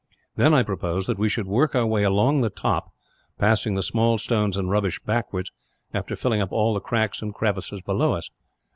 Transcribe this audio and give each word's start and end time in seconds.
Then 0.35 0.51
I 0.51 0.63
propose 0.63 1.05
that 1.05 1.19
we 1.19 1.29
should 1.29 1.45
work 1.45 1.75
our 1.75 1.85
way 1.85 2.01
along 2.01 2.41
the 2.41 2.49
top, 2.49 2.91
passing 3.37 3.75
the 3.75 3.83
small 3.83 4.17
stones 4.17 4.57
and 4.57 4.67
rubbish 4.67 4.99
backwards, 5.03 5.51
after 5.93 6.15
filling 6.15 6.41
up 6.41 6.51
all 6.51 6.73
the 6.73 6.79
cracks 6.79 7.21
and 7.21 7.35
crevices 7.35 7.83
below 7.83 8.13
us. 8.13 8.31